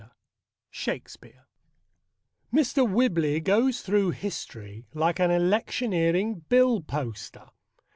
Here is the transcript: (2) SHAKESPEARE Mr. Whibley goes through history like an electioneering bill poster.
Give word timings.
(2) 0.01 0.07
SHAKESPEARE 0.71 1.45
Mr. 2.51 2.91
Whibley 2.91 3.39
goes 3.39 3.81
through 3.83 4.09
history 4.09 4.87
like 4.95 5.19
an 5.19 5.29
electioneering 5.29 6.39
bill 6.49 6.81
poster. 6.81 7.51